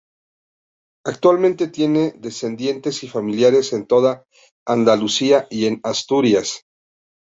Actualmente 1.05 1.67
tiene 1.67 2.13
descendientes 2.17 3.03
y 3.03 3.07
familiares 3.07 3.71
en 3.71 3.85
toda 3.85 4.25
Andalucía 4.65 5.45
y 5.51 5.67
en 5.67 5.79
Asturias. 5.83 6.65